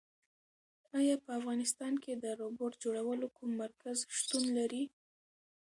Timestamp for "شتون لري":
4.17-4.83